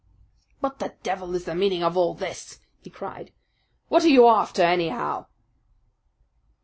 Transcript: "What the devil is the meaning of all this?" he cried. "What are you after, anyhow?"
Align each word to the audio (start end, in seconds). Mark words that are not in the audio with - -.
"What 0.61 0.79
the 0.79 0.95
devil 1.03 1.35
is 1.35 1.45
the 1.45 1.53
meaning 1.53 1.83
of 1.83 1.95
all 1.95 2.15
this?" 2.15 2.59
he 2.79 2.89
cried. 2.89 3.31
"What 3.87 4.03
are 4.03 4.09
you 4.09 4.27
after, 4.27 4.63
anyhow?" 4.63 5.27